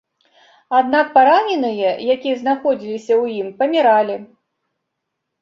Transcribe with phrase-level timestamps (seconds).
[0.77, 4.17] Аднак параненыя, якія знаходзіліся ў ім, паміралі.